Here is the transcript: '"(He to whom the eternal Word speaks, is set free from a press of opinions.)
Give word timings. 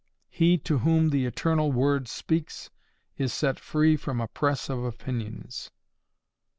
'"(He 0.41 0.57
to 0.57 0.79
whom 0.79 1.11
the 1.11 1.27
eternal 1.27 1.71
Word 1.71 2.07
speaks, 2.07 2.71
is 3.17 3.31
set 3.31 3.59
free 3.59 3.95
from 3.95 4.19
a 4.19 4.27
press 4.27 4.67
of 4.67 4.83
opinions.) 4.83 5.69